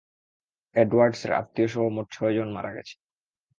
[0.75, 2.95] Edwards এর আত্মীয়সহ মোট ছয়জন মারা গেছে।